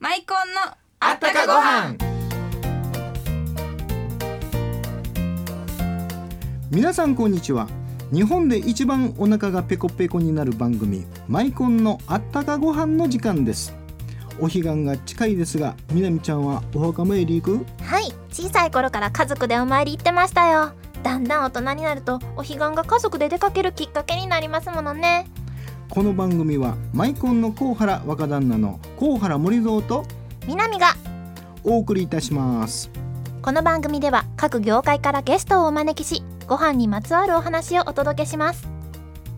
[0.00, 1.96] マイコンのあったかご飯。
[6.70, 7.66] 皆さんこんにちは。
[8.12, 13.74] 日本で一番お腹がペコペコになる番組マイコンのあったかご飯の時間です。
[14.38, 17.66] お彼岸が近いですがみなみちゃんはお墓参り行く？
[17.82, 18.12] はい。
[18.30, 20.74] 小さい頃から家族でお参り行ってましたよ。
[21.02, 25.26] だんだん大人になるとお彼岸が家族で出かけるきっかけになりますものね
[25.90, 30.04] この番組はマイコンの高原若旦那の高原森蔵と
[30.46, 30.94] 南が
[31.64, 32.90] お送りいたします。
[33.40, 38.68] この番組では各業界からゲストをお招きしご飯にまつわるお話をお届けします。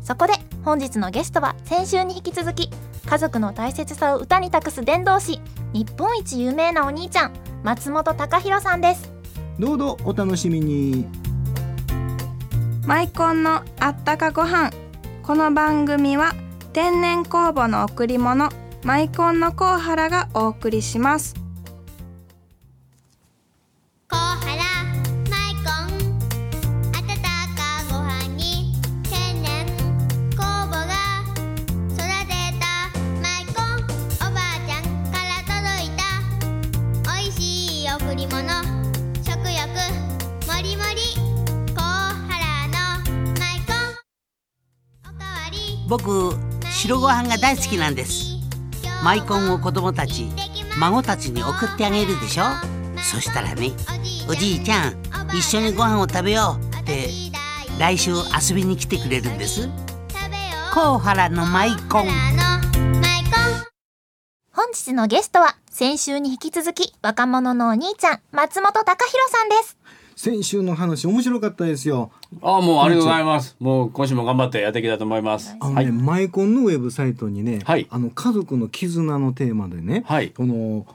[0.02, 0.32] そこで
[0.64, 2.68] 本日のゲストは先週に引き続き
[3.06, 5.40] 家族の大切さを歌に託す伝道師
[5.72, 9.12] 日本一有名なお兄ちゃん松本隆弘さんです。
[9.60, 11.06] どうぞお楽しみに。
[12.86, 14.70] マイコンのあったかご飯
[15.30, 16.34] この番組は
[16.72, 18.48] 天然酵母の贈り物
[18.82, 21.39] マイコンのコウハラがお送りします。
[45.90, 46.36] 僕
[46.70, 48.38] 白ご飯が大好きなんです。
[49.02, 50.28] マイコンを子供たち
[50.78, 52.44] 孫たちに送ってあげるでしょ。
[52.96, 53.72] そしたらね
[54.28, 54.94] おじいちゃん
[55.34, 57.08] 一緒にご飯を食べようって
[57.80, 59.68] 来週遊びに来てくれるんです。
[60.72, 62.06] 甲原のマイコン。
[64.52, 69.76] 本日のゲストは先週に引き続き若者のお兄ちゃん松本隆弘さんです。
[70.22, 72.12] 先週の話面白かったですよ。
[72.42, 73.56] ああもうありがとうございます。
[73.58, 75.56] もう今週も頑張ってやっていきたいと思います。
[75.58, 75.92] あのね、はい。
[75.92, 77.86] マイコンのウェブサイトにね、はい。
[77.88, 80.28] あの家族の絆のテーマでね、はい。
[80.28, 80.86] この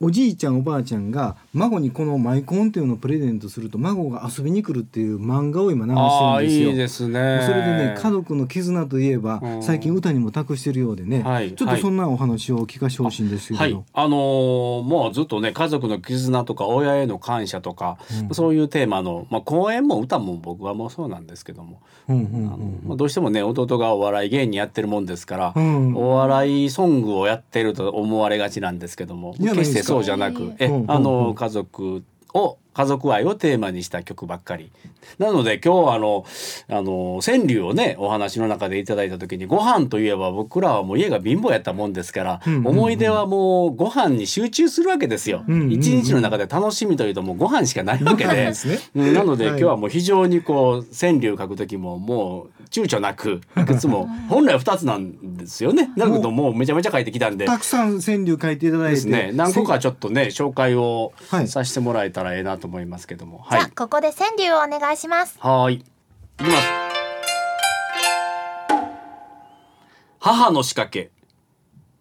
[0.00, 6.70] おじいちゃんおばあちゃんが孫にこのマイコンっていうのをプレゼントすると孫が遊びに来るっていう漫画を今流してるんですよ。
[6.70, 7.40] いいですね。
[7.46, 17.98] それでね家族の絆といえばうん最近歌にも託してるようでね、はいちょっとそんなお話を聞かせてほしいんですけど、はい、あのーもうずっとね家族の絆とか親への感謝とか、
[18.32, 21.80] そういうテーマの、まあ、公演も歌も僕はもうそうなんですけども、
[22.96, 25.94] どうしてもね弟がお笑い芸人やってるもんですから、うん。
[25.94, 29.34] お笑いソングをやってると思われがちなんですけども。
[29.34, 30.90] 決してそうじゃなくえ、うん。
[30.90, 32.02] あの家族
[32.32, 34.70] を家族愛をテーマにした曲ばっかり。
[35.18, 36.24] なので今日はあの
[36.68, 45.44] あの川柳をねお話の中でいただいた時にご飯といえば僕らはもう家が貧乏やったもんですから、思い出はもうご飯に集中するわけですよ。
[45.70, 48.34] 一日の中で楽しみというともうご飯しかないわけで。
[48.34, 49.14] ですねうん。
[49.14, 49.58] なのではい。
[49.58, 55.90] 今日はもう非常にこう川柳書く時ももう躊躇なくいくつも本来2つなんですよね。
[55.96, 57.44] だけどもうめちゃめちゃ書いてきたんで。
[57.44, 58.94] たくさん川柳書いていただいて。
[58.94, 59.30] ですね。
[59.32, 63.44] 何個かちょょっとね紹介をはいさせてもらえたらええなと思いますけども。
[63.50, 63.70] じゃあはい。
[63.72, 65.74] ここで川柳をお願いしますはーい。
[65.76, 65.78] い
[66.38, 66.68] きます。
[70.20, 71.10] 母の仕掛け。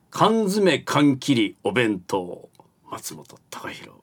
[0.09, 2.49] 缶詰缶切りお弁当。
[2.89, 3.97] 松本隆弘。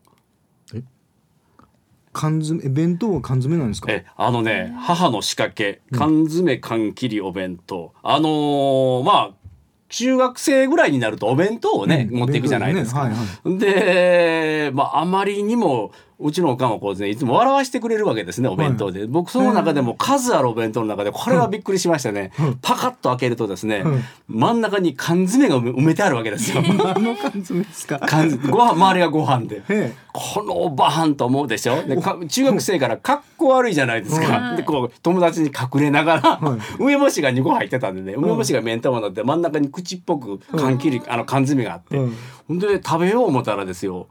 [2.13, 3.93] 缶詰え弁当は缶詰なんですか？
[3.93, 9.31] えあのね母の仕掛け缶詰缶切りお弁当、あのーまあ
[9.89, 13.05] 中学生ぐらいになるとお弁当をね、うん持っていくじゃないですか。
[13.05, 22.33] 弁当ねで、まあ、あまりにもうちのおかんはこうですねいつも笑わしてくれるわけですねお弁当で、僕その中でも数あるお弁当の中でこれはびっくりしましたね、
[22.63, 24.03] パカッと開けるとですね、うん。
[24.29, 26.63] 真ん中に缶詰が埋めてあるわけですよ。
[26.63, 27.99] あの缶詰ですか？
[28.01, 29.63] 缶ご飯周りがご飯で。
[29.69, 31.83] えこのおばはんと思うでしょ？
[31.85, 36.59] でか中学生からかっこ悪いじゃないですか、でこう友達に隠れながら、はい。
[36.79, 38.13] 梅干しが2個入ってたんでね。
[38.17, 42.17] 梅干しが目ん玉になって真ん中に口っぽく缶切り、あの缶詰があって、うん。
[42.49, 44.09] ほんで食べよう思ったらですよ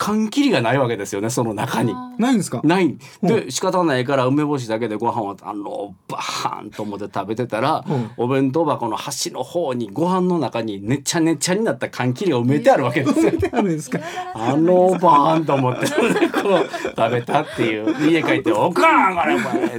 [0.00, 1.94] 缶切りがないわけですよねその中に。
[2.18, 2.62] ないんですか？
[2.64, 2.96] ない。
[3.22, 8.10] で仕方ないから梅干しだけでご飯をあのバーンと思って食べてたら、うん。
[8.16, 13.32] お弁当箱の端の方にご飯の中にねちゃねちゃになった缶切りが埋めてあるわけですよ。
[13.52, 14.00] あるんですか？
[14.34, 18.10] あのバーンと思ってこう食べたっていう。
[18.10, 19.78] 家帰って「おかんあれお前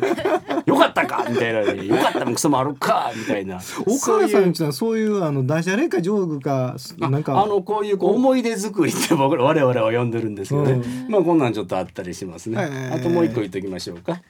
[0.68, 3.60] よかったか」みたいな「よかったもクソもあるか」みたいな。
[3.88, 7.42] お母さんちはそういうあのダジャレかジョークかなんか。
[7.42, 14.24] あのこういうこう思い出作りって僕ら我々は呼んでるんですけどね、まあこんなんちょっとあったりしますね、あともう一個言っときましょうか、ね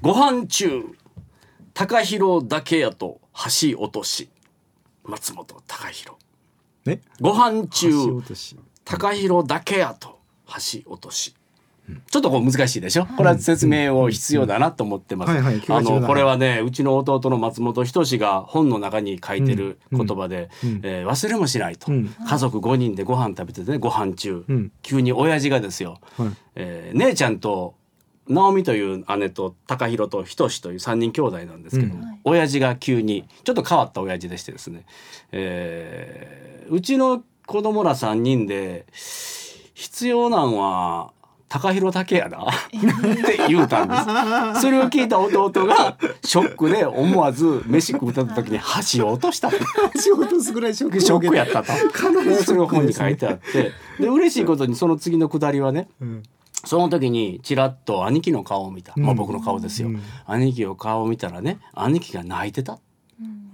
[0.00, 0.84] ご飯中
[1.74, 4.28] 高弘だけやと橋落とし。
[5.04, 6.16] 松本高弘
[6.84, 7.00] ね。
[7.20, 7.90] ご飯中
[8.84, 11.34] 高弘だけやと橋落とし
[12.10, 13.06] ちょっとこう難しいでしょ？
[13.06, 15.32] これは説明を必要だなと思ってます。
[15.72, 20.80] あのこれはねうちの弟の松本人志が本の中に書いてる言葉で、うん。
[20.82, 22.14] えー忘れもしないと、うん。
[22.28, 24.72] 家族5人でご飯食べててねご飯中、うん。
[24.82, 26.28] 急に親父がですよ、はい。
[26.56, 27.74] えー姉ちゃんと
[28.28, 32.20] 直美という姉と高弘と仁という3人兄弟なんですけども、うん。
[32.24, 34.84] 親父が急にちょっと変わった親父でしてですね、
[35.32, 41.12] えーうちの子供ら3人で必要なんは
[41.48, 42.44] 高弘だけやな。
[42.44, 43.94] って言うたんで
[44.56, 44.60] す。
[44.62, 49.58] それを聞いた弟がショックで思わず飯食うた時に箸を落としたって
[49.98, 51.72] 仕事すぐらいショックショックやったと。
[51.90, 53.72] かなりねそれを本に書いてあって。
[53.98, 56.22] で嬉しいことにその次のくだりはねうん。
[56.64, 60.02] その時にちらっと兄貴の顔を見た、まあうん僕の顔ですよ、うん。
[60.26, 62.78] 兄貴の顔を見たらね兄貴が泣いてた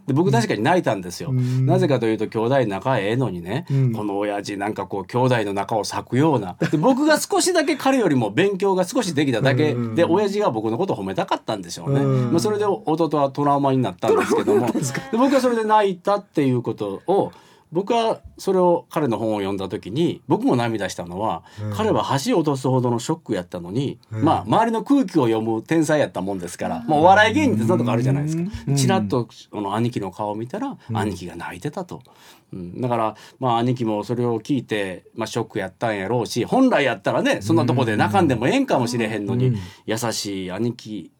[0.07, 1.67] で僕確かに泣いたんですよ、うん。
[1.67, 3.93] なぜかというと兄弟仲ええのにね、うん。
[3.93, 6.57] この親父なんかこう兄弟の仲を裂くような。
[6.71, 9.73] で僕が少しだけ彼よりも勉強が少しできただけ。
[9.73, 12.31] うんで親父が僕のことを褒めたかったんでしょうね、うん。
[12.33, 14.67] まあ、それで弟はトラウマになったんですけども。
[14.71, 14.81] で
[15.17, 17.33] 僕はそれで泣いたっていうことを
[17.75, 21.75] 僕はそれを彼の本を読んだ時に僕も涙したのは、うん。
[21.75, 24.23] 彼は箸を落とすほどのショックやったのに、うん。
[24.23, 28.77] まあ周りの空気を読む天才やったもんですから、まあ、お笑い芸人ってそんなとこあるじゃないですか、うん。
[28.77, 30.97] ちらっとあの兄貴の顔を見たら、うん。
[30.97, 32.01] 兄貴が泣いてたと、
[32.53, 39.59] うん、だからまあ兄貴もそれを聞いて、まあ、ショックやったんやろうし本来やったらねそんなとこで泣かんでもええんかもしれへんのに、うん。
[39.87, 41.11] 優しい兄貴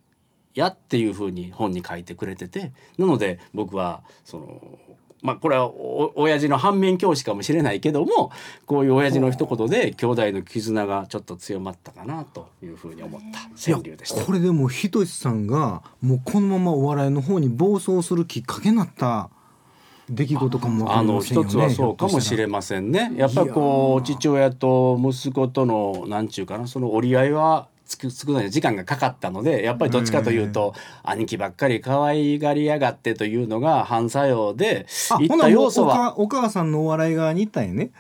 [0.55, 4.79] やっていうふうに本に書いてくれててなので僕はその
[5.25, 8.31] まあこれはお親父の反面教師かもしれないけども
[8.67, 14.23] こういう親父の一言で兄弟の絆がちょっと強まったかなというふうに思った川柳でした。
[14.23, 19.31] これでもひとしさんがもうこのままお笑いの方に暴走するきっかけになった
[20.11, 23.11] 出来事かもわかあの一つはそうかもしれませんね。
[23.17, 34.87] やっぱりこう父親と息子とのなんちゅうかなその折り合いはつくつくのに時間がかかったのでやっぱりどっちかというと、兄貴ばっかり可愛がりやがってというのが反作用で
[35.21, 36.19] いった要素は。
[36.19, 37.91] お母さんのお笑い側に行ったんやね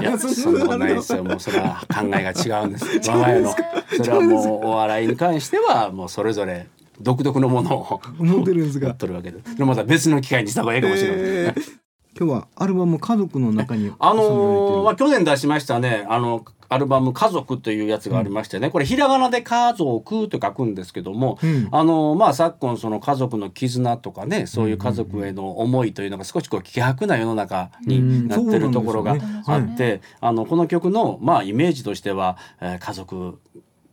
[0.00, 1.22] いや そんなことないですよ。
[1.22, 3.10] もうそれは考えが違うんです。
[3.10, 3.54] 我が家の
[3.96, 6.66] それはもうお笑いに関してはもうそれぞれ
[7.00, 9.38] 独特のものを思ってるんですが持っとるわけで。
[9.44, 11.18] それまた別の機会にした方がいいかもしれない。
[11.18, 11.83] えー
[12.16, 16.06] 今日はアルバム家族の中にあのーまあ、収去年出しましたね。
[16.08, 21.68] あのアルバム「家族」というやつがありましてね、これひらがなで「家族」と書くんですけども、うん。
[21.70, 29.16] あのーまあ、昨今その家族の絆とかねそういう家族への思いというのが少しこう希薄な世の中になってるところが
[29.46, 33.38] あよねって、あのこの曲の、まあ、イメージとしては、えー家族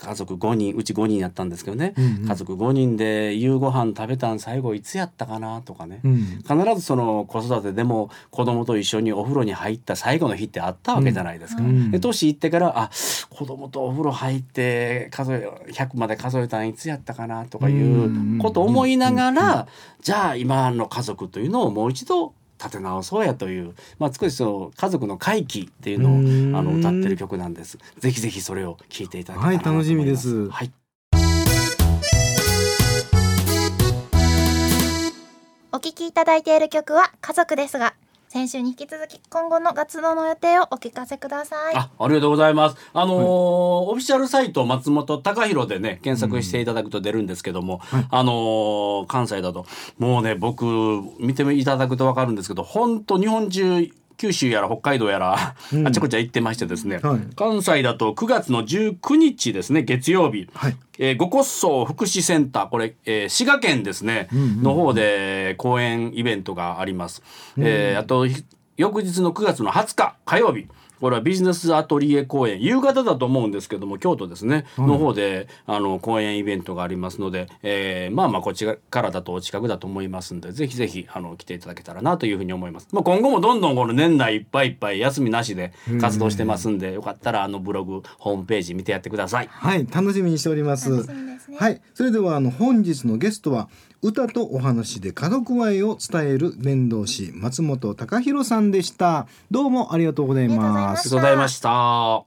[0.02, 2.28] 家族5人うち5人やったんですけどね、うんうん。
[2.28, 6.18] 家族5人で夕ご飯食べたん最後いつやったかなとかね、うん。
[6.48, 11.64] 必ずその子育てでも子供と一緒にお風呂に入った最後の日ってあったわけじゃないですか。
[11.64, 11.92] うん。
[11.92, 12.90] で年いってからあ
[13.30, 19.68] 子供とお風呂入って数え100まで数えたんいつやったかなとかいうことを思いながら
[20.02, 26.56] じゃあ今の家族というのをもう一度立て直そうやという、まあ、少しその家族の回帰っていうのをうん。
[26.56, 27.80] あの歌ってる曲なんです。
[27.98, 30.50] ぜひぜひそれを聞いていただけたらなと思はい楽しみでます。
[30.50, 30.72] はい。
[35.74, 37.96] お聴きいただいている曲は家族ですが
[38.32, 41.76] 先週に引き続き今後の活動の予定をお聞かせください。
[41.76, 42.78] あ、ありがとうございます。
[42.94, 49.66] あのーオフィシャルサイト松本隆弘でね検索していただくと出るんですけども、あのー関西だと。
[49.98, 50.64] もうね僕
[51.20, 53.86] 見ていただくとわかるんですけど、本当日本中
[54.22, 55.88] 九州やら北海道やら、うん。
[55.88, 57.20] あちこち行ってましてですね、はい。
[57.36, 60.78] 関西だと9月の19日ですね月曜日、はい。
[61.00, 62.70] えー、五骨荘福祉センター。
[62.70, 67.24] これ、えー滋賀県ですね、うんうんの方で講演イベントがあります。
[67.58, 68.46] えーあとひ
[68.78, 70.68] 翌日の9月の20日火曜日
[71.02, 72.62] これはビジネスアトリエ公演。
[72.62, 89.48] 夕方だと思うんですけども京都ですね、の方であの公演イベントがありますので、えーまあまあこっちからだとお近くだと思いますんでぜひぜひあの来ていただけたらなというふうに思います、まあ、今後もどんどんこの年内いっぱいいっぱい休みなしで活動してますんで、よかったらあのブログホームページ見てやってください。
[89.48, 90.90] はい楽しみにしております。
[90.90, 91.58] 楽しみですね。
[91.58, 91.82] はい。
[91.94, 93.70] それではあの本日のゲストは
[94.04, 99.28] 歌とお話で家族愛を伝える伝道師松本隆弘さんでした。
[99.52, 100.60] どうもありがとうございます。
[100.60, 102.26] ありがとうございました。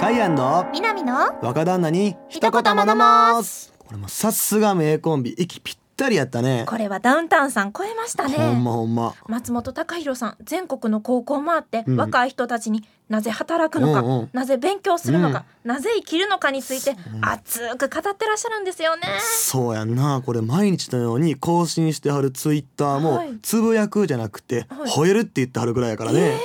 [0.00, 3.74] カイアンの南の若旦那に一言学ます。
[3.80, 5.32] これもさすが名コンビ。
[5.36, 6.64] 息ぴったりやったね。
[6.66, 8.36] これはダウンタウンさん超えましたね。
[8.36, 9.14] ほんまほんま。
[9.26, 11.96] 松本隆弘さん全国の高校を回って、うん。
[11.96, 14.30] 若い人たちになぜ働くのか、うんうん。
[14.32, 19.02] なぜ勉強するのか、なぜ生きるのかについて熱く語ってらっしゃるんですよね。
[19.20, 20.22] そうやんな。
[20.24, 23.36] これ毎日のように更新してはるツイッターも、はい。
[23.42, 24.90] つぶやくじゃなくて、はい。
[24.90, 26.38] 吠えるって言ってはるぐらいやからね、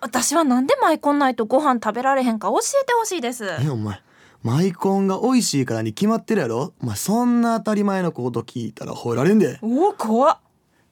[0.00, 3.44] 私はなんでマイコンないとご飯食べられへんか教えてほしいです。
[3.60, 4.00] えお前
[4.46, 6.72] マイコンが美味しいからに決まってるやろ？
[6.80, 9.58] お前そんな当たり前のこと聞いたら吠えられんで。
[9.60, 10.38] おお怖っ。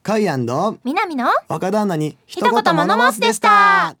[0.03, 0.77] カイアンド。
[0.83, 3.95] 南の若旦那に一言物申すでした。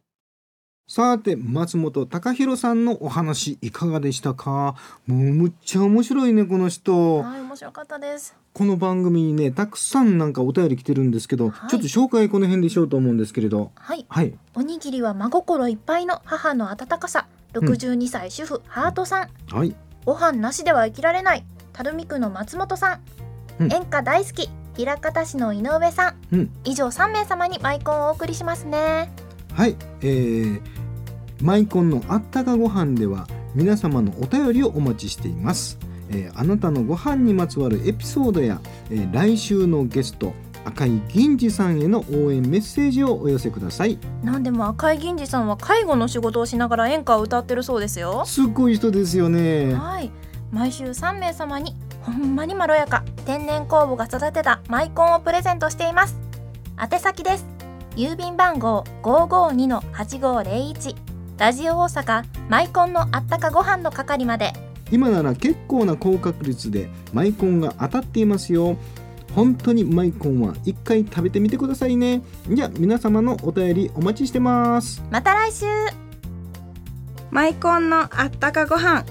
[0.89, 4.75] さて松本隆弘さんのお話いかがでしたか？
[5.07, 7.21] もうむっちゃ面白いねこの人。
[7.21, 8.35] はい面白かったです。
[8.51, 11.69] この番組にねたくさんなんかお便り来てるんですけど、はい。
[11.69, 13.71] ちょっと紹介この辺でしようと思うんですけれど。
[13.75, 14.05] はい。
[14.09, 14.33] はい。
[14.53, 17.27] おにぎりは真心いっぱいの母の温かさ
[17.59, 19.55] 62歳主婦、ハートさん。
[19.55, 19.75] はい。
[20.05, 21.45] ご飯なしでは生きられない。
[21.75, 22.95] 垂水区の松本さ
[23.59, 23.73] ん、うん。
[23.73, 24.49] 演歌大好き。
[24.77, 26.49] 枚方市の井上さん、うん。
[26.65, 29.09] 以上3名様にマイコンをお送りしますね。
[29.55, 30.61] はい、えー、
[31.41, 38.59] マイコンのあったかご飯では皆様のお便りをお待ちしています、えーあなたのご飯にまつわるエピソードや、
[38.91, 40.33] えー来週のゲスト
[40.65, 43.97] 赤井銀次さんへの応援メッセージをお寄せください。
[44.23, 48.23] なんでも赤井銀次さんは介護の仕事をしながら演歌を歌ってるそうですよ。
[48.25, 49.73] すっごい人ですよね。
[49.73, 50.11] はい。
[50.51, 56.17] 毎週3名様にほんまにまろやか天然酵母が育てたマイコンをプレゼントしています。
[56.81, 57.45] 宛先です。
[57.95, 60.95] 郵便番号552-8501
[61.37, 64.53] ラジオ大阪マイコンのあったかご飯の係まで。
[64.91, 68.77] 今なら結構な高確率でマイコンが当たっていますよ
[69.35, 72.23] 本当にマイコンは一回食べてみてくださいね。
[72.49, 75.03] じゃあ皆様のお便りお待ちしてます。
[75.11, 75.65] また来週。
[77.31, 79.05] マイコンのあったかご飯。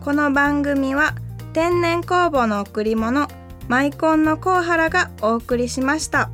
[0.00, 1.14] この番組は
[1.52, 3.28] 天然酵母の贈り物
[3.68, 6.30] マイコンのコウハラがお送りしました。